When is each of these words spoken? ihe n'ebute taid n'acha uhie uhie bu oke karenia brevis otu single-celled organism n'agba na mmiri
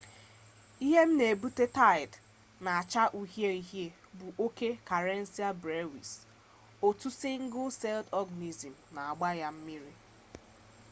ihe 0.85 1.01
n'ebute 1.15 1.65
taid 1.77 2.11
n'acha 2.63 3.03
uhie 3.19 3.51
uhie 3.59 3.87
bu 4.17 4.27
oke 4.45 4.69
karenia 4.89 5.49
brevis 5.61 6.11
otu 6.87 7.09
single-celled 7.21 8.07
organism 8.21 8.73
n'agba 8.93 9.29
na 9.39 9.49
mmiri 9.55 9.93